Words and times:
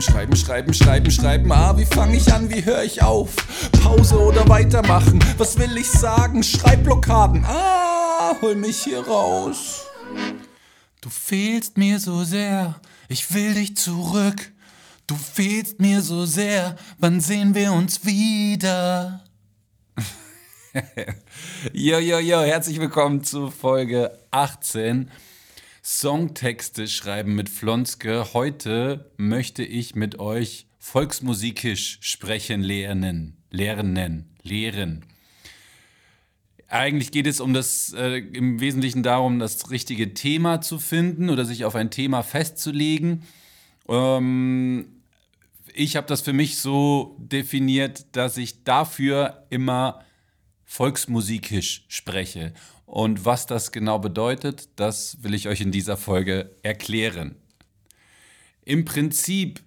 Schreiben, 0.00 0.36
schreiben, 0.36 0.36
schreiben, 0.36 0.74
schreiben, 0.74 1.10
schreiben. 1.10 1.52
Ah, 1.52 1.76
wie 1.78 1.86
fange 1.86 2.16
ich 2.16 2.30
an, 2.30 2.50
wie 2.50 2.62
höre 2.62 2.82
ich 2.82 3.02
auf? 3.02 3.34
Pause 3.82 4.18
oder 4.20 4.46
weitermachen? 4.46 5.24
Was 5.38 5.58
will 5.58 5.74
ich 5.78 5.90
sagen? 5.90 6.42
Schreibblockaden. 6.42 7.44
Ah, 7.46 8.36
hol 8.42 8.56
mich 8.56 8.82
hier 8.82 9.06
raus. 9.06 9.86
Du 11.00 11.08
fehlst 11.08 11.78
mir 11.78 11.98
so 11.98 12.24
sehr, 12.24 12.78
ich 13.08 13.32
will 13.32 13.54
dich 13.54 13.76
zurück. 13.76 14.52
Du 15.06 15.14
fehlst 15.14 15.80
mir 15.80 16.02
so 16.02 16.26
sehr, 16.26 16.76
wann 16.98 17.22
sehen 17.22 17.54
wir 17.54 17.72
uns 17.72 18.04
wieder? 18.04 19.24
yo, 21.72 21.98
yo, 21.98 22.18
yo, 22.18 22.40
herzlich 22.42 22.78
willkommen 22.80 23.24
zu 23.24 23.50
Folge 23.50 24.10
18. 24.30 25.10
Songtexte 25.88 26.88
schreiben 26.88 27.36
mit 27.36 27.48
Flonske. 27.48 28.34
Heute 28.34 29.12
möchte 29.18 29.62
ich 29.62 29.94
mit 29.94 30.18
euch 30.18 30.66
volksmusikisch 30.80 31.98
sprechen 32.00 32.64
lernen. 32.64 33.36
Lernen. 33.52 34.34
Lehren. 34.42 35.04
Eigentlich 36.66 37.12
geht 37.12 37.28
es 37.28 37.38
um 37.38 37.54
das, 37.54 37.92
äh, 37.92 38.16
im 38.16 38.58
Wesentlichen 38.58 39.04
darum, 39.04 39.38
das 39.38 39.70
richtige 39.70 40.12
Thema 40.12 40.60
zu 40.60 40.80
finden 40.80 41.30
oder 41.30 41.44
sich 41.44 41.64
auf 41.64 41.76
ein 41.76 41.92
Thema 41.92 42.24
festzulegen. 42.24 43.22
Ähm, 43.88 44.88
ich 45.72 45.94
habe 45.94 46.08
das 46.08 46.20
für 46.20 46.32
mich 46.32 46.58
so 46.58 47.16
definiert, 47.20 48.06
dass 48.16 48.38
ich 48.38 48.64
dafür 48.64 49.46
immer 49.50 50.04
volksmusikisch 50.66 51.84
spreche. 51.88 52.52
Und 52.84 53.24
was 53.24 53.46
das 53.46 53.72
genau 53.72 53.98
bedeutet, 53.98 54.68
das 54.76 55.22
will 55.22 55.34
ich 55.34 55.48
euch 55.48 55.60
in 55.60 55.72
dieser 55.72 55.96
Folge 55.96 56.50
erklären. 56.62 57.36
Im 58.64 58.84
Prinzip 58.84 59.60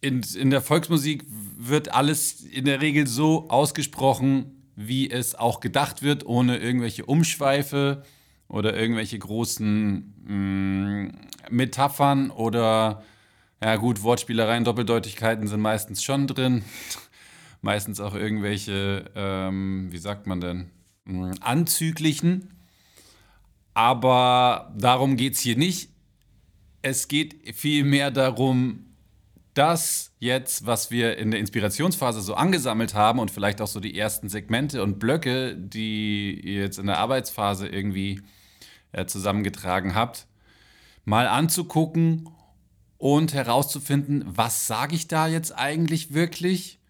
in, 0.00 0.22
in 0.38 0.50
der 0.50 0.60
Volksmusik 0.60 1.24
wird 1.56 1.92
alles 1.92 2.42
in 2.42 2.66
der 2.66 2.82
Regel 2.82 3.06
so 3.06 3.48
ausgesprochen, 3.48 4.68
wie 4.76 5.10
es 5.10 5.34
auch 5.34 5.60
gedacht 5.60 6.02
wird, 6.02 6.26
ohne 6.26 6.58
irgendwelche 6.58 7.06
Umschweife 7.06 8.02
oder 8.48 8.76
irgendwelche 8.76 9.18
großen 9.18 10.14
mh, 10.26 10.34
mm, 10.34 11.12
Metaphern 11.50 12.30
oder, 12.30 13.02
ja 13.62 13.76
gut, 13.76 14.02
Wortspielereien, 14.02 14.64
Doppeldeutigkeiten 14.64 15.48
sind 15.48 15.60
meistens 15.60 16.02
schon 16.02 16.26
drin. 16.26 16.64
Meistens 17.64 17.98
auch 17.98 18.14
irgendwelche, 18.14 19.10
ähm, 19.16 19.88
wie 19.90 19.98
sagt 19.98 20.26
man 20.26 20.40
denn, 20.40 20.70
anzüglichen. 21.40 22.50
Aber 23.72 24.72
darum 24.76 25.16
geht 25.16 25.32
es 25.34 25.40
hier 25.40 25.56
nicht. 25.56 25.90
Es 26.82 27.08
geht 27.08 27.56
vielmehr 27.56 28.10
darum, 28.10 28.84
das 29.54 30.12
jetzt, 30.18 30.66
was 30.66 30.90
wir 30.90 31.16
in 31.16 31.30
der 31.30 31.40
Inspirationsphase 31.40 32.20
so 32.20 32.34
angesammelt 32.34 32.94
haben 32.94 33.18
und 33.18 33.30
vielleicht 33.30 33.60
auch 33.60 33.66
so 33.66 33.80
die 33.80 33.98
ersten 33.98 34.28
Segmente 34.28 34.82
und 34.82 34.98
Blöcke, 34.98 35.56
die 35.56 36.38
ihr 36.40 36.62
jetzt 36.62 36.78
in 36.78 36.86
der 36.86 36.98
Arbeitsphase 36.98 37.66
irgendwie 37.68 38.20
äh, 38.92 39.06
zusammengetragen 39.06 39.94
habt, 39.94 40.26
mal 41.04 41.28
anzugucken 41.28 42.28
und 42.98 43.32
herauszufinden, 43.32 44.24
was 44.26 44.66
sage 44.66 44.94
ich 44.94 45.08
da 45.08 45.28
jetzt 45.28 45.56
eigentlich 45.56 46.12
wirklich 46.12 46.80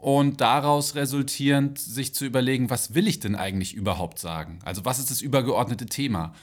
und 0.00 0.40
daraus 0.40 0.94
resultierend 0.94 1.78
sich 1.78 2.14
zu 2.14 2.24
überlegen, 2.24 2.70
was 2.70 2.94
will 2.94 3.06
ich 3.06 3.20
denn 3.20 3.36
eigentlich 3.36 3.74
überhaupt 3.74 4.18
sagen? 4.18 4.58
Also 4.64 4.84
was 4.86 4.98
ist 4.98 5.10
das 5.10 5.20
übergeordnete 5.20 5.86
Thema? 5.86 6.34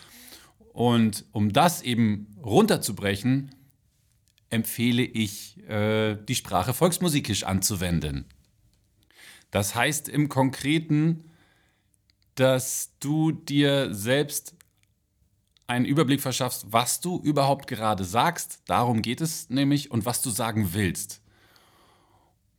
Und 0.74 1.26
um 1.32 1.52
das 1.52 1.82
eben 1.82 2.38
runterzubrechen, 2.44 3.50
empfehle 4.52 5.02
ich, 5.02 5.58
äh, 5.68 6.16
die 6.16 6.36
Sprache 6.36 6.74
volksmusikisch 6.76 7.44
anzuwenden. 7.44 8.26
Das 9.50 9.74
heißt 9.74 10.08
im 10.08 10.30
Konkreten, 10.30 11.32
dass 12.36 12.92
du 13.00 13.32
dir 13.32 13.94
selbst 13.94 14.54
einen 15.66 15.86
Überblick 15.86 16.22
verschaffst, 16.22 16.68
was 16.70 17.02
du 17.02 17.20
überhaupt 17.20 17.66
gerade 17.68 18.04
sagst. 18.04 18.62
Darum 18.68 19.02
geht 19.02 19.20
es 19.20 19.50
nämlich 19.50 19.90
und 19.90 20.06
was 20.06 20.22
du 20.22 20.30
sagen 20.30 20.74
willst 20.74 21.22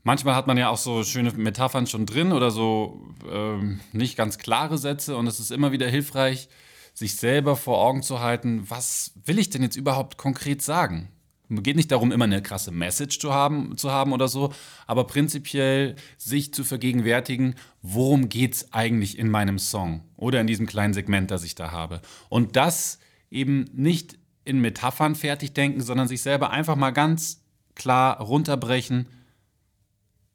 manchmal 0.02 0.34
hat 0.34 0.46
man 0.46 0.56
ja 0.56 0.68
auch 0.68 0.78
so 0.78 1.02
schöne 1.04 1.32
Metaphern 1.32 1.86
schon 1.86 2.06
drin 2.06 2.32
oder 2.32 2.50
so 2.50 3.06
ähm, 3.30 3.80
nicht 3.92 4.16
ganz 4.16 4.38
klare 4.38 4.78
Sätze 4.78 5.16
und 5.16 5.26
es 5.26 5.40
ist 5.40 5.50
immer 5.50 5.72
wieder 5.72 5.88
hilfreich, 5.88 6.48
sich 6.94 7.16
selber 7.16 7.56
vor 7.56 7.78
Augen 7.78 8.02
zu 8.02 8.20
halten, 8.20 8.64
was 8.68 9.12
will 9.24 9.38
ich 9.38 9.50
denn 9.50 9.62
jetzt 9.62 9.76
überhaupt 9.76 10.18
konkret 10.18 10.62
sagen? 10.62 11.08
Es 11.50 11.62
geht 11.62 11.76
nicht 11.76 11.90
darum, 11.92 12.12
immer 12.12 12.26
eine 12.26 12.42
krasse 12.42 12.72
Message 12.72 13.20
zu 13.20 13.32
haben, 13.32 13.78
zu 13.78 13.90
haben 13.90 14.12
oder 14.12 14.28
so, 14.28 14.52
aber 14.86 15.06
prinzipiell 15.06 15.96
sich 16.18 16.52
zu 16.52 16.62
vergegenwärtigen, 16.62 17.54
worum 17.80 18.28
geht 18.28 18.54
es 18.54 18.72
eigentlich 18.72 19.18
in 19.18 19.30
meinem 19.30 19.58
Song 19.58 20.02
oder 20.16 20.40
in 20.40 20.46
diesem 20.46 20.66
kleinen 20.66 20.92
Segment, 20.92 21.30
das 21.30 21.44
ich 21.44 21.54
da 21.54 21.70
habe. 21.70 22.02
Und 22.28 22.56
das 22.56 22.98
eben 23.30 23.64
nicht 23.72 24.18
in 24.44 24.60
Metaphern 24.60 25.14
fertig 25.14 25.52
denken, 25.54 25.80
sondern 25.80 26.08
sich 26.08 26.20
selber 26.20 26.50
einfach 26.50 26.76
mal 26.76 26.90
ganz 26.90 27.42
klar 27.74 28.20
runterbrechen 28.20 29.06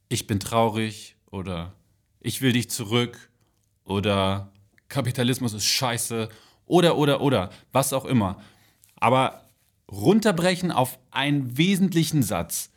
ich 0.10 0.28
bin 0.28 0.40
traurig 0.40 1.16
oder 1.32 1.74
ich 2.20 2.42
will 2.42 2.54
dich 2.54 2.70
zurück 2.70 3.30
oder 3.86 4.52
Kapitalismus 4.90 5.54
ist 5.54 5.66
scheiße 5.66 6.30
oder 6.66 6.98
oder 6.98 7.22
oder 7.22 7.50
was 7.72 7.94
auch 7.94 8.06
immer. 8.06 8.42
Aber 8.96 9.44
runterbrechen 9.92 10.72
auf 10.72 11.00
einen 11.12 11.58
wesentlichen 11.58 12.24
Satz. 12.24 12.70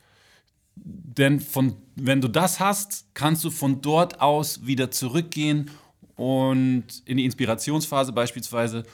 Denn 0.75 1.41
von, 1.41 1.77
wenn 1.95 2.21
du 2.21 2.29
das 2.29 2.61
hast, 2.61 3.07
kannst 3.15 3.45
du 3.45 3.51
von 3.51 3.81
dort 3.81 4.21
aus 4.21 4.67
wieder 4.67 4.91
zurückgehen 4.91 5.71
und 6.17 6.85
in 7.05 7.17
die 7.17 7.25
Inspirationsphase 7.25 8.13
beispielsweise 8.13 8.85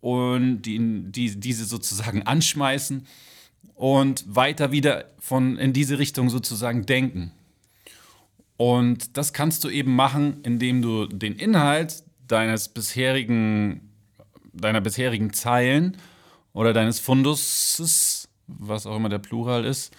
und 0.00 0.62
die, 0.62 0.78
die, 1.10 1.38
diese 1.38 1.64
sozusagen 1.64 2.22
anschmeißen 2.22 3.06
und 3.74 4.24
weiter 4.26 4.72
wieder 4.72 5.04
von 5.18 5.56
in 5.58 5.72
diese 5.72 5.98
Richtung 5.98 6.30
sozusagen 6.30 6.86
denken. 6.86 7.32
Und 8.58 9.16
das 9.16 9.32
kannst 9.32 9.62
du 9.62 9.70
eben 9.70 9.94
machen, 9.94 10.40
indem 10.42 10.82
du 10.82 11.06
den 11.06 11.36
Inhalt 11.36 12.02
deines 12.26 12.68
bisherigen, 12.68 13.92
deiner 14.52 14.80
bisherigen 14.80 15.32
Zeilen 15.32 15.96
oder 16.52 16.72
deines 16.72 16.98
Funduses, 16.98 18.28
was 18.48 18.84
auch 18.84 18.96
immer 18.96 19.08
der 19.08 19.20
Plural 19.20 19.64
ist, 19.64 19.94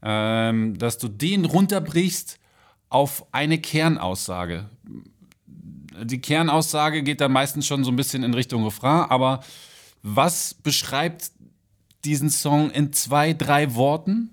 ähm, 0.00 0.78
dass 0.78 0.96
du 0.98 1.08
den 1.08 1.44
runterbrichst 1.44 2.38
auf 2.88 3.26
eine 3.32 3.58
Kernaussage. 3.58 4.70
Die 6.04 6.20
Kernaussage 6.20 7.02
geht 7.02 7.20
dann 7.20 7.32
meistens 7.32 7.66
schon 7.66 7.82
so 7.82 7.90
ein 7.90 7.96
bisschen 7.96 8.22
in 8.22 8.32
Richtung 8.32 8.62
Refrain, 8.62 9.10
aber 9.10 9.42
was 10.02 10.54
beschreibt 10.54 11.32
diesen 12.04 12.30
Song 12.30 12.70
in 12.70 12.92
zwei, 12.92 13.32
drei 13.32 13.74
Worten? 13.74 14.30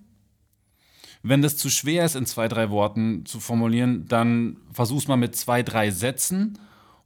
Wenn 1.29 1.43
das 1.43 1.57
zu 1.57 1.69
schwer 1.69 2.05
ist, 2.05 2.15
in 2.15 2.25
zwei, 2.25 2.47
drei 2.47 2.71
Worten 2.71 3.23
zu 3.23 3.39
formulieren, 3.39 4.07
dann 4.07 4.57
versuch's 4.73 5.07
mal 5.07 5.15
mit 5.15 5.35
zwei, 5.35 5.61
drei 5.61 5.91
Sätzen 5.91 6.57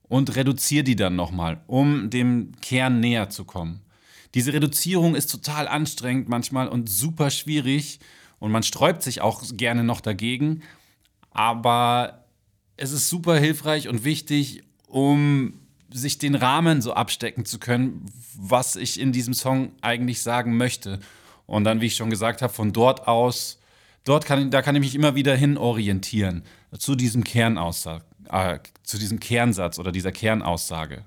und 0.04 0.38
reduziere 0.38 0.86
die 0.86 0.96
dann 0.96 1.18
nochmal, 1.18 1.60
um 1.68 2.10
dem 2.10 2.54
Kern 2.62 3.02
näher 3.02 3.30
zu 3.30 3.44
kommen. 3.44 3.82
Diese 4.34 4.54
Reduzierung 4.54 5.16
ist 5.16 5.30
total 5.30 5.68
anstrengend 5.68 6.30
manchmal 6.30 6.70
und 6.70 6.90
super 6.90 7.32
schwierig 7.32 8.00
und 8.40 8.50
man 8.50 8.64
sträubt 8.64 9.04
sich 9.04 9.20
auch 9.20 9.44
gerne 9.58 9.84
noch 9.84 10.00
dagegen, 10.00 10.64
aber 11.32 12.24
es 12.78 12.94
ist 12.94 13.10
super 13.10 13.36
hilfreich 13.36 13.90
und 13.90 14.06
wichtig, 14.06 14.64
um 14.88 15.60
sich 15.92 16.18
den 16.18 16.36
Rahmen 16.36 16.82
so 16.82 16.94
abstecken 16.94 17.44
zu 17.44 17.60
können, 17.60 18.06
was 18.38 18.78
ich 18.78 19.02
in 19.02 19.12
diesem 19.12 19.34
Song 19.34 19.74
eigentlich 19.82 20.22
sagen 20.22 20.56
möchte. 20.56 21.02
Und 21.46 21.66
dann, 21.66 21.82
wie 21.82 21.88
ich 21.88 21.98
schon 21.98 22.10
gesagt 22.10 22.42
habe, 22.42 22.54
von 22.54 22.72
dort 22.72 23.06
aus 23.06 23.60
dort 24.04 24.26
kann, 24.26 24.52
da 24.52 24.62
kann 24.62 24.76
ich 24.76 24.82
mich 24.82 24.96
immer 24.96 25.16
wieder 25.16 25.36
hin 25.36 25.58
orientieren 25.58 26.44
zu 26.78 26.96
diesem 26.96 27.24
Kernaussage, 27.24 28.04
äh, 28.30 28.60
zu 28.84 28.98
diesem 28.98 29.20
Kernsatz 29.20 29.80
oder 29.80 29.92
dieser 29.92 30.12
Kernaussage. 30.12 31.04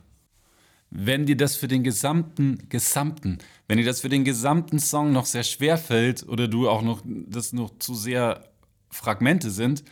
Wenn 0.90 1.26
dir 1.26 1.36
das 1.36 1.56
für 1.56 1.68
den 1.68 1.82
gesamten, 1.82 2.68
gesamten, 2.68 3.38
wenn 3.66 3.78
dir 3.78 3.84
das 3.84 4.00
für 4.00 4.08
den 4.08 4.24
gesamten 4.24 4.78
Song 4.78 5.12
noch 5.12 5.26
sehr 5.26 5.42
schwer 5.42 5.78
fällt 5.78 6.26
oder 6.28 6.48
du 6.48 6.68
auch 6.68 6.82
noch, 6.82 7.02
das 7.04 7.52
noch 7.52 7.78
zu 7.78 7.94
sehr 7.94 8.44
Fragmente 8.88 9.50
sind, 9.50 9.82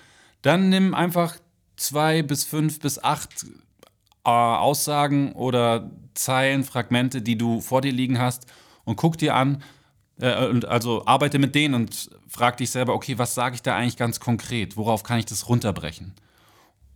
dann 0.43 0.69
nimm 0.69 0.95
einfach 0.95 1.37
zwei 1.77 2.23
bis 2.23 2.45
fünf 2.45 2.79
bis 2.79 3.03
acht 3.03 3.45
äh, 4.25 4.31
Aussagen 4.31 5.33
oder 5.33 5.91
Zeilen, 6.15 6.63
Fragmente, 6.63 7.23
die 7.23 7.37
du 7.37 7.61
vor 7.61 7.81
dir 7.81 7.93
liegen 7.93 8.19
hast 8.19 8.47
und 8.85 8.97
guck 8.97 9.19
dir 9.19 9.35
an, 9.35 9.63
äh, 10.21 10.47
und 10.47 10.65
also 10.65 11.07
arbeite 11.07 11.39
mit 11.39 11.55
denen 11.55 11.75
und 11.75 12.11
frag 12.29 12.57
dich 12.57 12.71
selber, 12.71 12.95
okay, 12.95 13.19
was 13.19 13.35
sage 13.35 13.57
ich 13.57 13.63
da 13.63 13.77
eigentlich 13.77 13.97
ganz 13.97 14.21
konkret? 14.21 14.77
Worauf 14.77 15.03
kann 15.03 15.19
ich 15.19 15.27
das 15.27 15.49
runterbrechen? 15.49 16.15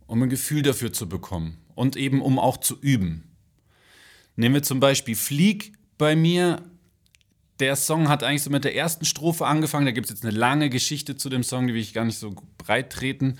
Um 0.07 0.23
ein 0.23 0.29
Gefühl 0.29 0.61
dafür 0.61 0.91
zu 0.91 1.07
bekommen 1.07 1.57
und 1.75 1.95
eben 1.95 2.21
um 2.21 2.39
auch 2.39 2.57
zu 2.57 2.79
üben. 2.79 3.35
Nehmen 4.35 4.55
wir 4.55 4.63
zum 4.63 4.79
Beispiel 4.79 5.15
Flieg 5.15 5.73
bei 5.97 6.15
mir. 6.15 6.61
der 7.59 7.75
Song 7.75 8.07
hat 8.07 8.23
eigentlich 8.23 8.43
so 8.43 8.49
mit 8.49 8.63
der 8.63 8.73
ersten 8.73 9.03
Strophe 9.03 9.45
angefangen. 9.45 9.85
Da 9.85 9.91
gibt 9.91 10.05
es 10.05 10.11
jetzt 10.11 10.23
eine 10.23 10.35
lange 10.35 10.69
Geschichte 10.69 11.17
zu 11.17 11.27
dem 11.27 11.43
Song, 11.43 11.67
die 11.67 11.73
will 11.73 11.81
ich 11.81 11.93
gar 11.93 12.05
nicht 12.05 12.17
so 12.17 12.33
breit 12.57 12.89
treten. 12.89 13.37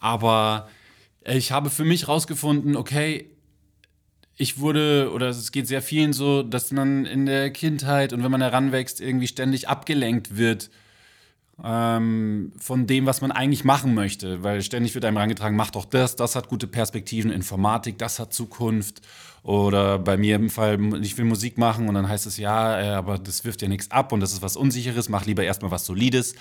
Aber 0.00 0.68
ich 1.24 1.52
habe 1.52 1.70
für 1.70 1.84
mich 1.84 2.08
rausgefunden, 2.08 2.74
okay, 2.74 3.30
ich 4.40 4.58
wurde, 4.58 5.10
oder 5.12 5.28
es 5.28 5.52
geht 5.52 5.68
sehr 5.68 5.82
vielen 5.82 6.14
so, 6.14 6.42
dass 6.42 6.72
man 6.72 7.04
in 7.04 7.26
der 7.26 7.50
Kindheit 7.50 8.14
und 8.14 8.24
wenn 8.24 8.30
man 8.30 8.40
heranwächst, 8.40 8.98
irgendwie 8.98 9.26
ständig 9.26 9.68
abgelenkt 9.68 10.38
wird 10.38 10.70
ähm, 11.62 12.50
von 12.58 12.86
dem, 12.86 13.04
was 13.04 13.20
man 13.20 13.32
eigentlich 13.32 13.64
machen 13.64 13.92
möchte. 13.92 14.42
Weil 14.42 14.62
ständig 14.62 14.94
wird 14.94 15.04
einem 15.04 15.18
herangetragen, 15.18 15.58
mach 15.58 15.70
doch 15.70 15.84
das, 15.84 16.16
das 16.16 16.36
hat 16.36 16.48
gute 16.48 16.66
Perspektiven, 16.66 17.30
Informatik, 17.30 17.98
das 17.98 18.18
hat 18.18 18.32
Zukunft. 18.32 19.02
Oder 19.42 19.98
bei 19.98 20.16
mir 20.16 20.36
im 20.36 20.48
Fall, 20.48 20.78
ich 21.02 21.18
will 21.18 21.26
Musik 21.26 21.58
machen 21.58 21.86
und 21.90 21.94
dann 21.94 22.08
heißt 22.08 22.24
es, 22.24 22.38
ja, 22.38 22.80
äh, 22.80 22.88
aber 22.94 23.18
das 23.18 23.44
wirft 23.44 23.60
ja 23.60 23.68
nichts 23.68 23.90
ab 23.90 24.10
und 24.10 24.20
das 24.20 24.32
ist 24.32 24.40
was 24.40 24.56
Unsicheres, 24.56 25.10
mach 25.10 25.26
lieber 25.26 25.44
erstmal 25.44 25.70
was 25.70 25.84
Solides, 25.84 26.34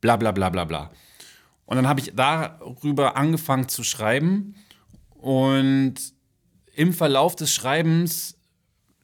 bla 0.00 0.16
bla 0.16 0.32
bla 0.32 0.48
bla 0.48 0.64
bla. 0.64 0.90
Und 1.66 1.76
dann 1.76 1.86
habe 1.86 2.00
ich 2.00 2.12
darüber 2.16 3.16
angefangen 3.16 3.68
zu 3.68 3.84
schreiben 3.84 4.56
und 5.14 6.13
im 6.76 6.92
Verlauf 6.92 7.36
des 7.36 7.52
Schreibens 7.52 8.36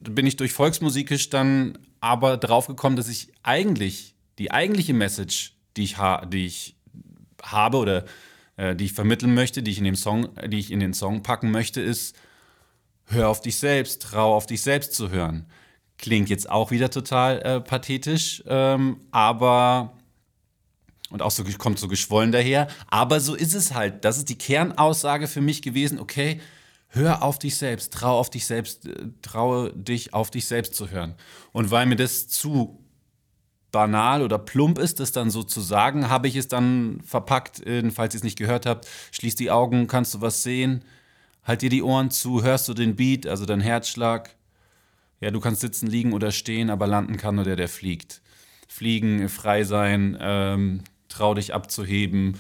bin 0.01 0.27
ich 0.27 0.37
durch 0.37 0.53
Volksmusik 0.53 1.31
dann 1.31 1.79
aber 2.01 2.37
drauf 2.37 2.67
gekommen, 2.67 2.97
dass 2.97 3.09
ich 3.09 3.33
eigentlich 3.43 4.15
die 4.39 4.51
eigentliche 4.51 4.95
Message, 4.95 5.55
die 5.77 5.85
ich, 5.85 5.99
ha 5.99 6.25
die 6.25 6.47
ich 6.47 6.77
habe 7.43 7.77
oder 7.77 8.05
äh, 8.57 8.75
die 8.75 8.87
ich 8.87 8.93
vermitteln 8.93 9.35
möchte, 9.35 9.63
die 9.63 9.71
ich 9.71 9.79
in 9.79 9.85
dem 9.85 9.97
Song, 9.97 10.29
die 10.47 10.59
ich 10.59 10.71
in 10.71 10.81
den 10.81 10.95
Song 10.95 11.23
packen 11.23 11.51
möchte, 11.51 11.81
ist 11.81 12.17
hör 13.07 13.29
auf 13.29 13.41
dich 13.41 13.57
selbst, 13.57 14.03
trau 14.03 14.35
auf 14.35 14.47
dich 14.47 14.63
selbst 14.63 14.95
zu 14.95 15.11
hören. 15.11 15.47
Klingt 15.99 16.31
jetzt 16.31 16.49
auch 16.49 16.71
wieder 16.71 16.91
total 16.91 17.43
äh, 17.43 17.61
pathetisch, 17.61 18.43
ähm, 18.47 19.01
aber 19.11 19.93
und 21.11 21.23
auch 21.23 21.33
so 21.33 21.43
kommt 21.59 21.79
so 21.79 21.89
geschwollen 21.89 22.31
daher, 22.31 22.69
aber 22.87 23.19
so 23.19 23.35
ist 23.35 23.55
es 23.55 23.75
halt. 23.75 24.05
Das 24.05 24.17
ist 24.17 24.29
die 24.29 24.39
Kernaussage 24.39 25.27
für 25.27 25.41
mich 25.41 25.61
gewesen, 25.61 25.99
okay, 25.99 26.41
hör 26.91 27.23
auf 27.23 27.39
dich 27.39 27.57
selbst, 27.57 27.93
trau 27.93 28.19
auf 28.19 28.31
dich 28.31 28.47
selbst, 28.47 28.87
äh, 28.87 29.09
traue 29.23 29.73
dich 29.73 30.13
auf 30.13 30.31
dich 30.31 30.47
selbst 30.47 30.75
zu 30.75 30.91
hören. 30.91 31.15
Und 31.53 31.71
weil 31.71 31.87
mir 31.87 31.97
das 31.97 32.29
zu 32.29 32.85
banal 33.73 34.23
oder 34.23 34.39
plump 34.39 34.79
ist, 34.79 34.99
das 34.99 35.13
dann 35.13 35.31
so 35.31 35.45
zu 35.45 35.61
sagen, 35.61 36.09
habe 36.09 36.27
ich 36.27 36.37
es 36.37 36.49
dann 36.49 37.01
verpackt, 37.05 37.61
in, 37.61 37.93
falls 37.93 38.15
ihr 38.15 38.19
es 38.19 38.25
nicht 38.25 38.39
gehört 38.39 38.67
habt, 38.67 38.89
schließ 39.13 39.37
die 39.37 39.51
Augen, 39.51 39.87
kannst 39.87 40.15
du 40.15 40.21
was 40.21 40.43
sehen, 40.43 40.85
halt 41.45 41.63
dir 41.63 41.71
die 41.71 41.83
Ohren 41.83 42.11
zu, 42.11 42.43
hörst 42.43 42.69
du 42.69 42.75
den 42.75 42.97
Beat, 42.97 43.27
also 43.27 43.47
dein 43.47 43.61
Herzschlag. 43.61 44.35
Ja, 45.21 45.31
du 45.31 45.39
kannst 45.39 45.61
sitzen, 45.61 45.87
liegen 45.87 46.13
oder 46.13 46.33
stehen, 46.33 46.71
aber 46.71 46.87
landen 46.87 47.17
kann 47.17 47.37
nur 47.37 47.45
der, 47.45 47.57
der 47.57 47.69
fliegt. 47.69 48.23
Fliegen, 48.67 49.29
frei 49.29 49.65
sein, 49.65 50.17
ähm, 50.21 50.83
trau 51.09 51.35
dich 51.35 51.55
abzuheben 51.55 52.37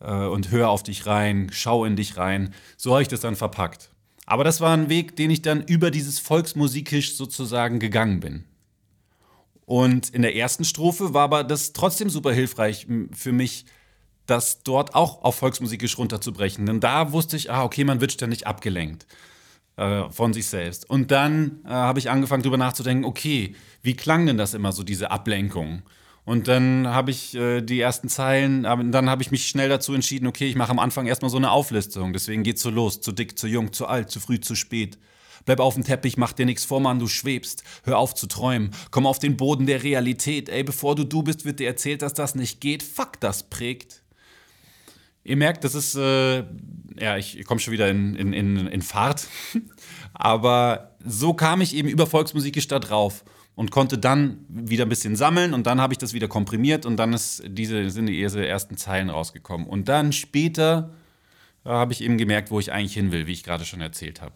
äh, 0.00 0.12
und 0.12 0.50
hör 0.50 0.70
auf 0.70 0.82
dich 0.82 1.06
rein, 1.06 1.48
schau 1.52 1.84
in 1.84 1.96
dich 1.96 2.16
rein. 2.16 2.54
So 2.76 2.92
habe 2.92 3.02
ich 3.02 3.08
das 3.08 3.20
dann 3.20 3.36
verpackt. 3.36 3.90
Aber 4.26 4.44
das 4.44 4.60
war 4.60 4.74
ein 4.74 4.88
Weg, 4.88 5.16
den 5.16 5.30
ich 5.30 5.42
dann 5.42 5.62
über 5.62 5.90
dieses 5.90 6.18
Volksmusikisch 6.18 7.16
sozusagen 7.16 7.78
gegangen 7.78 8.20
bin. 8.20 8.44
Und 9.66 10.10
in 10.10 10.22
der 10.22 10.36
ersten 10.36 10.64
Strophe 10.64 11.14
war 11.14 11.24
aber 11.24 11.44
das 11.44 11.72
trotzdem 11.72 12.10
super 12.10 12.32
hilfreich 12.32 12.86
für 13.12 13.32
mich, 13.32 13.64
das 14.26 14.62
dort 14.62 14.94
auch 14.94 15.22
auf 15.22 15.36
volksmusikisch 15.36 15.98
runterzubrechen. 15.98 16.66
Denn 16.66 16.80
da 16.80 17.12
wusste 17.12 17.36
ich, 17.36 17.50
ah, 17.50 17.64
okay, 17.64 17.84
man 17.84 18.00
wird 18.00 18.12
ständig 18.12 18.46
abgelenkt 18.46 19.06
äh, 19.76 20.08
von 20.10 20.32
sich 20.32 20.46
selbst. 20.46 20.88
Und 20.88 21.10
dann 21.10 21.60
äh, 21.64 21.68
habe 21.68 21.98
ich 21.98 22.10
angefangen, 22.10 22.42
darüber 22.42 22.56
nachzudenken, 22.56 23.04
okay, 23.04 23.54
wie 23.82 23.94
klang 23.94 24.26
denn 24.26 24.38
das 24.38 24.54
immer 24.54 24.72
so, 24.72 24.82
diese 24.82 25.10
Ablenkung? 25.10 25.82
Und 26.24 26.48
dann 26.48 26.88
habe 26.88 27.10
ich 27.10 27.34
äh, 27.34 27.60
die 27.60 27.80
ersten 27.80 28.08
Zeilen, 28.08 28.64
aber 28.64 28.82
dann 28.84 29.10
habe 29.10 29.22
ich 29.22 29.30
mich 29.30 29.46
schnell 29.46 29.68
dazu 29.68 29.92
entschieden, 29.92 30.26
okay, 30.26 30.46
ich 30.46 30.56
mache 30.56 30.70
am 30.70 30.78
Anfang 30.78 31.06
erstmal 31.06 31.30
so 31.30 31.36
eine 31.36 31.50
Auflistung. 31.50 32.14
Deswegen 32.14 32.42
geht's 32.42 32.62
so 32.62 32.70
los. 32.70 33.00
Zu 33.00 33.12
dick, 33.12 33.38
zu 33.38 33.46
jung, 33.46 33.72
zu 33.72 33.86
alt, 33.86 34.10
zu 34.10 34.20
früh, 34.20 34.40
zu 34.40 34.54
spät. 34.54 34.98
Bleib 35.44 35.60
auf 35.60 35.74
dem 35.74 35.84
Teppich, 35.84 36.16
mach 36.16 36.32
dir 36.32 36.46
nichts 36.46 36.64
vor, 36.64 36.80
Mann, 36.80 36.98
du 36.98 37.08
schwebst. 37.08 37.62
Hör 37.84 37.98
auf 37.98 38.14
zu 38.14 38.26
träumen. 38.26 38.70
Komm 38.90 39.06
auf 39.06 39.18
den 39.18 39.36
Boden 39.36 39.66
der 39.66 39.82
Realität. 39.82 40.48
Ey, 40.48 40.64
bevor 40.64 40.94
du 40.94 41.04
du 41.04 41.22
bist, 41.22 41.44
wird 41.44 41.60
dir 41.60 41.66
erzählt, 41.66 42.00
dass 42.00 42.14
das 42.14 42.34
nicht 42.34 42.62
geht. 42.62 42.82
Fuck, 42.82 43.20
das 43.20 43.42
prägt. 43.42 44.02
Ihr 45.24 45.36
merkt, 45.36 45.64
das 45.64 45.74
ist, 45.74 45.94
äh, 45.94 46.44
ja, 46.98 47.18
ich 47.18 47.44
komme 47.44 47.60
schon 47.60 47.72
wieder 47.74 47.90
in, 47.90 48.14
in, 48.14 48.32
in, 48.32 48.66
in 48.66 48.82
Fahrt. 48.82 49.26
Aber 50.14 50.96
so 51.04 51.34
kam 51.34 51.60
ich 51.60 51.74
eben 51.74 51.88
über 51.88 52.06
Volksmusik 52.06 52.66
da 52.68 52.78
drauf 52.78 53.24
und 53.54 53.70
konnte 53.70 53.98
dann 53.98 54.44
wieder 54.48 54.84
ein 54.84 54.88
bisschen 54.88 55.16
sammeln 55.16 55.54
und 55.54 55.66
dann 55.66 55.80
habe 55.80 55.94
ich 55.94 55.98
das 55.98 56.12
wieder 56.12 56.28
komprimiert 56.28 56.86
und 56.86 56.96
dann 56.96 57.12
ist 57.12 57.42
diese, 57.46 57.88
sind 57.90 58.06
die 58.06 58.20
ersten 58.20 58.76
Zeilen 58.76 59.10
rausgekommen. 59.10 59.66
Und 59.66 59.88
dann 59.88 60.12
später 60.12 60.92
äh, 61.64 61.68
habe 61.68 61.92
ich 61.92 62.02
eben 62.02 62.18
gemerkt, 62.18 62.50
wo 62.50 62.58
ich 62.58 62.72
eigentlich 62.72 62.94
hin 62.94 63.12
will, 63.12 63.26
wie 63.26 63.32
ich 63.32 63.44
gerade 63.44 63.64
schon 63.64 63.80
erzählt 63.80 64.20
habe. 64.22 64.34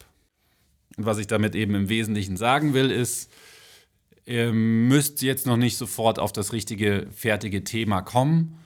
Und 0.96 1.06
was 1.06 1.18
ich 1.18 1.26
damit 1.26 1.54
eben 1.54 1.74
im 1.74 1.88
Wesentlichen 1.88 2.36
sagen 2.36 2.74
will, 2.74 2.90
ist, 2.90 3.30
ihr 4.24 4.52
müsst 4.52 5.22
jetzt 5.22 5.46
noch 5.46 5.56
nicht 5.56 5.76
sofort 5.76 6.18
auf 6.18 6.32
das 6.32 6.52
richtige, 6.52 7.08
fertige 7.12 7.64
Thema 7.64 8.02
kommen, 8.02 8.58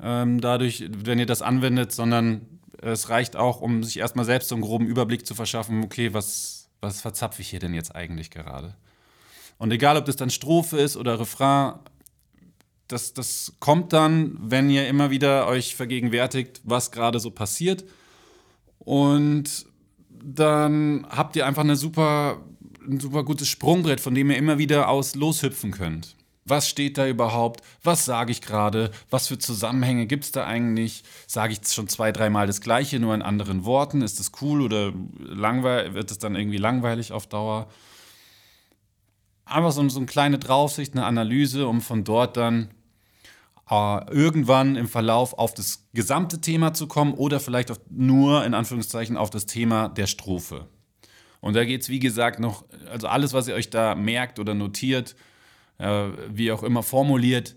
ähm, 0.00 0.40
dadurch, 0.40 0.88
wenn 0.90 1.18
ihr 1.18 1.26
das 1.26 1.42
anwendet, 1.42 1.92
sondern 1.92 2.60
es 2.80 3.08
reicht 3.10 3.36
auch, 3.36 3.60
um 3.60 3.84
sich 3.84 3.98
erstmal 3.98 4.24
selbst 4.24 4.48
so 4.48 4.54
einen 4.54 4.62
groben 4.62 4.86
Überblick 4.86 5.26
zu 5.26 5.34
verschaffen, 5.34 5.84
okay, 5.84 6.14
was, 6.14 6.70
was 6.80 7.00
verzapfe 7.00 7.42
ich 7.42 7.50
hier 7.50 7.60
denn 7.60 7.74
jetzt 7.74 7.94
eigentlich 7.94 8.30
gerade? 8.30 8.74
Und 9.58 9.70
egal, 9.70 9.96
ob 9.96 10.04
das 10.04 10.16
dann 10.16 10.30
Strophe 10.30 10.78
ist 10.78 10.96
oder 10.96 11.20
Refrain, 11.20 11.74
das, 12.88 13.14
das 13.14 13.54
kommt 13.58 13.92
dann, 13.92 14.36
wenn 14.40 14.68
ihr 14.70 14.86
immer 14.88 15.10
wieder 15.10 15.46
euch 15.46 15.74
vergegenwärtigt, 15.74 16.60
was 16.64 16.90
gerade 16.90 17.20
so 17.20 17.30
passiert. 17.30 17.84
Und 18.78 19.66
dann 20.08 21.06
habt 21.08 21.36
ihr 21.36 21.46
einfach 21.46 21.62
eine 21.62 21.76
super, 21.76 22.42
ein 22.86 23.00
super 23.00 23.24
gutes 23.24 23.48
Sprungbrett, 23.48 24.00
von 24.00 24.14
dem 24.14 24.30
ihr 24.30 24.36
immer 24.36 24.58
wieder 24.58 24.88
aus 24.88 25.14
loshüpfen 25.14 25.70
könnt. 25.70 26.16
Was 26.44 26.68
steht 26.68 26.98
da 26.98 27.06
überhaupt? 27.06 27.62
Was 27.84 28.04
sage 28.04 28.32
ich 28.32 28.42
gerade? 28.42 28.90
Was 29.10 29.28
für 29.28 29.38
Zusammenhänge 29.38 30.06
gibt 30.06 30.24
es 30.24 30.32
da 30.32 30.44
eigentlich? 30.44 31.04
Sage 31.28 31.52
ich 31.52 31.66
schon 31.68 31.86
zwei, 31.86 32.10
dreimal 32.10 32.48
das 32.48 32.60
Gleiche, 32.60 32.98
nur 32.98 33.14
in 33.14 33.22
anderen 33.22 33.64
Worten? 33.64 34.02
Ist 34.02 34.18
das 34.18 34.32
cool 34.40 34.60
oder 34.60 34.92
langweil 35.20 35.94
wird 35.94 36.10
es 36.10 36.18
dann 36.18 36.34
irgendwie 36.34 36.58
langweilig 36.58 37.12
auf 37.12 37.28
Dauer? 37.28 37.68
Einfach 39.44 39.72
so, 39.72 39.86
so 39.88 39.98
eine 39.98 40.06
kleine 40.06 40.38
Draufsicht, 40.38 40.94
eine 40.94 41.04
Analyse, 41.04 41.66
um 41.66 41.80
von 41.80 42.04
dort 42.04 42.36
dann 42.36 42.70
äh, 43.70 44.10
irgendwann 44.10 44.76
im 44.76 44.88
Verlauf 44.88 45.34
auf 45.38 45.54
das 45.54 45.88
gesamte 45.94 46.40
Thema 46.40 46.74
zu 46.74 46.86
kommen 46.86 47.14
oder 47.14 47.40
vielleicht 47.40 47.70
auf, 47.70 47.80
nur 47.90 48.44
in 48.44 48.54
Anführungszeichen 48.54 49.16
auf 49.16 49.30
das 49.30 49.46
Thema 49.46 49.88
der 49.88 50.06
Strophe. 50.06 50.68
Und 51.40 51.54
da 51.54 51.64
geht 51.64 51.82
es, 51.82 51.88
wie 51.88 51.98
gesagt, 51.98 52.38
noch, 52.38 52.64
also 52.90 53.08
alles, 53.08 53.32
was 53.32 53.48
ihr 53.48 53.54
euch 53.54 53.70
da 53.70 53.94
merkt 53.94 54.38
oder 54.38 54.54
notiert, 54.54 55.16
äh, 55.78 56.08
wie 56.28 56.52
auch 56.52 56.62
immer 56.62 56.82
formuliert, 56.82 57.56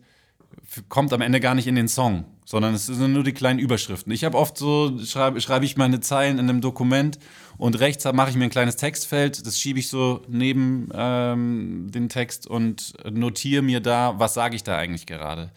kommt 0.90 1.14
am 1.14 1.22
Ende 1.22 1.40
gar 1.40 1.56
nicht 1.56 1.68
in 1.68 1.76
den 1.76 1.88
Song, 1.88 2.26
sondern 2.46 2.74
es 2.74 2.86
sind 2.86 3.14
nur 3.14 3.24
die 3.24 3.34
kleinen 3.34 3.60
Überschriften. 3.60 4.12
Ich 4.12 4.24
habe 4.24 4.38
oft 4.38 4.58
so, 4.58 4.98
schreibe 5.04 5.40
schreib 5.42 5.64
ich 5.64 5.78
meine 5.78 6.00
Zeilen 6.00 6.40
in 6.40 6.50
einem 6.50 6.62
Dokument 6.62 7.20
und 7.58 7.80
rechts 7.80 8.06
mache 8.14 8.30
ich 8.30 8.36
mir 8.36 8.46
ein 8.46 8.50
kleines 8.50 8.76
Textfeld, 8.76 9.46
das 9.46 9.60
schiebe 9.60 9.80
ich 9.80 9.90
so 9.90 10.22
neben 10.28 10.90
ähm, 10.94 11.88
den 11.92 12.10
Text 12.10 12.48
und 12.48 12.94
notiere 13.10 13.62
mir 13.62 13.80
da, 13.80 14.16
was 14.18 14.34
sage 14.34 14.56
ich 14.56 14.64
da 14.64 14.78
eigentlich 14.78 15.06
gerade. 15.06 15.52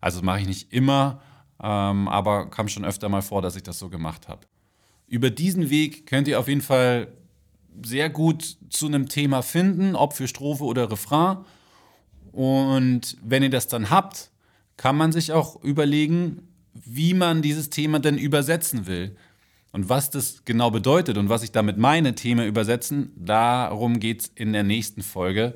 Also 0.00 0.22
mache 0.22 0.40
ich 0.40 0.46
nicht 0.46 0.72
immer, 0.72 1.20
ähm, 1.62 2.08
aber 2.08 2.48
kam 2.48 2.68
schon 2.68 2.84
öfter 2.84 3.08
mal 3.08 3.22
vor, 3.22 3.42
dass 3.42 3.56
ich 3.56 3.62
das 3.62 3.78
so 3.78 3.88
gemacht 3.88 4.28
habe. 4.28 4.46
Über 5.06 5.30
diesen 5.30 5.70
Weg 5.70 6.06
könnt 6.06 6.28
ihr 6.28 6.38
auf 6.38 6.48
jeden 6.48 6.62
Fall 6.62 7.08
sehr 7.84 8.10
gut 8.10 8.56
zu 8.70 8.86
einem 8.86 9.08
Thema 9.08 9.42
finden, 9.42 9.94
ob 9.96 10.12
für 10.14 10.28
Strophe 10.28 10.64
oder 10.64 10.90
Refrain. 10.90 11.38
Und 12.32 13.16
wenn 13.22 13.42
ihr 13.42 13.50
das 13.50 13.66
dann 13.68 13.90
habt, 13.90 14.29
kann 14.80 14.96
man 14.96 15.12
sich 15.12 15.32
auch 15.32 15.62
überlegen, 15.62 16.48
wie 16.72 17.12
man 17.12 17.42
dieses 17.42 17.68
Thema 17.68 17.98
denn 17.98 18.16
übersetzen 18.16 18.86
will. 18.86 19.14
Und 19.72 19.90
was 19.90 20.08
das 20.08 20.46
genau 20.46 20.70
bedeutet 20.70 21.18
und 21.18 21.28
was 21.28 21.42
ich 21.42 21.52
damit 21.52 21.76
meine, 21.76 22.14
Thema 22.14 22.46
übersetzen, 22.46 23.12
darum 23.14 24.00
geht 24.00 24.22
es 24.22 24.32
in 24.34 24.54
der 24.54 24.62
nächsten 24.62 25.02
Folge. 25.02 25.54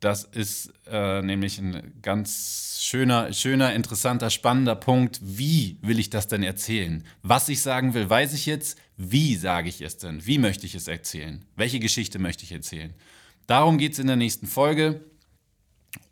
Das 0.00 0.24
ist 0.24 0.70
äh, 0.86 1.22
nämlich 1.22 1.58
ein 1.58 1.94
ganz 2.02 2.78
schöner, 2.82 3.32
schöner, 3.32 3.72
interessanter, 3.72 4.28
spannender 4.28 4.76
Punkt. 4.76 5.18
Wie 5.22 5.78
will 5.80 5.98
ich 5.98 6.10
das 6.10 6.28
denn 6.28 6.42
erzählen? 6.42 7.04
Was 7.22 7.48
ich 7.48 7.62
sagen 7.62 7.94
will, 7.94 8.10
weiß 8.10 8.34
ich 8.34 8.44
jetzt. 8.44 8.76
Wie 8.98 9.34
sage 9.36 9.70
ich 9.70 9.80
es 9.80 9.96
denn? 9.96 10.26
Wie 10.26 10.36
möchte 10.36 10.66
ich 10.66 10.74
es 10.74 10.88
erzählen? 10.88 11.42
Welche 11.56 11.80
Geschichte 11.80 12.18
möchte 12.18 12.44
ich 12.44 12.52
erzählen? 12.52 12.92
Darum 13.46 13.78
geht 13.78 13.94
es 13.94 13.98
in 13.98 14.08
der 14.08 14.16
nächsten 14.16 14.46
Folge. 14.46 15.00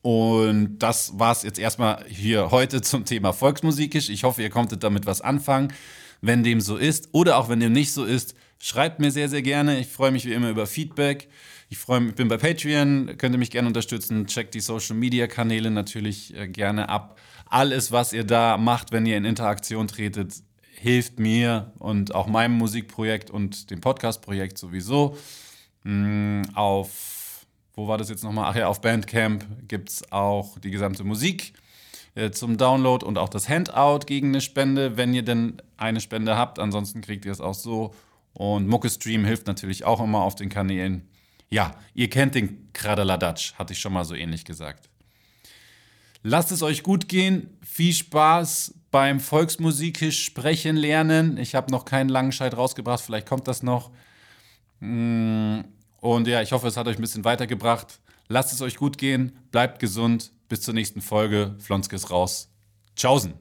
Und 0.02 0.78
das 0.78 1.19
war 1.19 1.33
es 1.33 1.43
jetzt 1.43 1.59
erstmal 1.59 2.04
hier 2.09 2.50
heute 2.50 2.83
zum 2.83 3.04
Thema 3.04 3.33
Volksmusikisch. 3.33 4.09
Ich 4.11 4.25
hoffe, 4.25 4.43
ihr 4.43 4.50
konntet 4.50 4.83
damit 4.83 5.07
was 5.07 5.21
anfangen. 5.21 5.73
Wenn 6.21 6.43
dem 6.43 6.61
so 6.61 6.76
ist 6.76 7.09
oder 7.12 7.38
auch 7.38 7.49
wenn 7.49 7.61
dem 7.61 7.73
nicht 7.73 7.93
so 7.93 8.04
ist, 8.04 8.35
Schreibt 8.66 8.99
mir 8.99 9.11
sehr, 9.11 9.28
sehr 9.28 9.43
gerne. 9.43 9.78
Ich 9.78 9.88
freue 9.88 10.11
mich 10.11 10.25
wie 10.25 10.33
immer 10.33 10.49
über 10.49 10.66
Feedback. 10.66 11.28
Ich 11.69 11.76
freue 11.76 12.00
mich, 12.00 12.14
bin 12.14 12.28
bei 12.28 12.38
Patreon, 12.38 13.19
könnt 13.19 13.35
ihr 13.35 13.38
mich 13.38 13.50
gerne 13.50 13.69
unterstützen. 13.69 14.26
Checkt 14.26 14.54
die 14.54 14.61
Social 14.61 14.97
Media 14.97 15.26
Kanäle 15.26 15.71
natürlich 15.71 16.35
äh, 16.35 16.49
gerne 16.49 16.88
ab. 16.88 17.19
Alles, 17.45 17.93
was 17.93 18.14
ihr 18.14 18.25
da 18.25 18.57
macht, 18.57 18.90
wenn 18.90 19.04
ihr 19.04 19.19
in 19.19 19.26
Interaktion 19.26 19.87
tretet, 19.87 20.33
hilft 20.81 21.19
mir 21.19 21.73
und 21.78 22.14
auch 22.14 22.26
meinem 22.26 22.57
Musikprojekt 22.57 23.31
und 23.31 23.71
dem 23.71 23.83
Podcast-Projekt 23.83 24.57
sowieso. 24.57 25.19
Mm, 25.83 26.40
auf, 26.54 27.24
wo 27.75 27.88
war 27.88 27.99
das 27.99 28.09
jetzt 28.09 28.25
nochmal? 28.25 28.50
Ach 28.50 28.57
ja, 28.57 28.69
auf 28.69 28.81
Bandcamp 28.81 29.45
gibt 29.69 29.90
es 29.90 30.12
auch 30.12 30.59
die 30.59 30.71
gesamte 30.71 31.04
Musik 31.04 31.54
äh, 32.14 32.31
zum 32.31 32.57
Download 32.57 33.04
und 33.04 33.19
auch 33.19 33.28
das 33.28 33.49
Handout 33.49 34.07
gegen 34.07 34.28
eine 34.28 34.40
Spende, 34.40 34.97
wenn 34.97 35.14
ihr 35.14 35.23
denn 35.23 35.61
eine 35.76 36.00
Spende 36.00 36.37
habt. 36.37 36.59
Ansonsten 36.59 37.00
kriegt 37.00 37.25
ihr 37.25 37.33
es 37.33 37.40
auch 37.40 37.54
so. 37.54 37.95
Und 38.33 38.66
Mucke 38.66 38.90
Stream 38.90 39.25
hilft 39.25 39.47
natürlich 39.47 39.85
auch 39.85 40.00
immer 40.00 40.23
auf 40.23 40.35
den 40.35 40.49
Kanälen. 40.49 41.09
Ja, 41.50 41.73
ihr 41.95 42.11
kennt 42.11 42.35
den 42.35 42.73
Kradaladatsch, 42.73 43.54
hatte 43.54 43.73
ich 43.73 43.81
schon 43.81 43.93
mal 43.93 44.04
so 44.04 44.14
ähnlich 44.14 44.45
gesagt. 44.45 44.88
Lasst 46.23 46.50
es 46.52 46.62
euch 46.62 46.83
gut 46.83 47.09
gehen. 47.09 47.59
Viel 47.62 47.93
Spaß 47.93 48.75
beim 48.90 49.21
Volksmusikisch 49.21 50.25
sprechen 50.25 50.76
lernen. 50.76 51.37
Ich 51.37 51.54
habe 51.54 51.71
noch 51.71 51.85
keinen 51.85 52.09
langen 52.09 52.33
Scheit 52.33 52.57
rausgebracht, 52.57 53.04
vielleicht 53.04 53.28
kommt 53.28 53.47
das 53.47 53.62
noch. 53.62 53.90
Mm, 54.81 55.61
und 56.04 56.28
ja, 56.28 56.42
ich 56.42 56.52
hoffe, 56.52 56.68
es 56.68 56.76
hat 56.76 56.87
euch 56.87 56.99
ein 56.99 57.00
bisschen 57.00 57.25
weitergebracht. 57.25 57.99
Lasst 58.28 58.52
es 58.52 58.61
euch 58.61 58.76
gut 58.76 58.99
gehen, 58.99 59.32
bleibt 59.50 59.78
gesund. 59.78 60.32
Bis 60.50 60.61
zur 60.61 60.75
nächsten 60.75 61.00
Folge. 61.00 61.54
Flonskes 61.58 62.11
raus. 62.11 62.50
Tschaußen. 62.94 63.32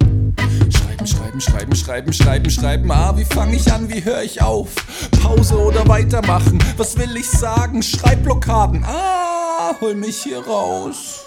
Schreiben, 0.00 1.06
schreiben, 1.06 1.40
schreiben, 1.40 1.76
schreiben, 1.76 2.12
schreiben, 2.12 2.50
schreiben. 2.50 2.90
Ah, 2.90 3.16
wie 3.16 3.24
fange 3.24 3.54
ich 3.54 3.72
an, 3.72 3.88
wie 3.88 4.04
höre 4.04 4.24
ich 4.24 4.42
auf? 4.42 4.74
Pause 5.22 5.56
oder 5.56 5.86
weitermachen? 5.86 6.58
Was 6.76 6.98
will 6.98 7.16
ich 7.16 7.30
sagen? 7.30 7.80
Schreibblockaden. 7.80 8.82
Ah, 8.84 9.76
hol 9.80 9.94
mich 9.94 10.24
hier 10.24 10.44
raus. 10.44 11.26